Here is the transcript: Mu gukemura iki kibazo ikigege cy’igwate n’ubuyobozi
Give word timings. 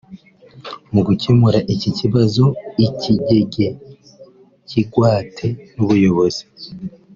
Mu 0.93 1.01
gukemura 1.07 1.59
iki 1.73 1.89
kibazo 1.97 2.43
ikigege 2.85 3.67
cy’igwate 4.67 5.47
n’ubuyobozi 5.75 6.43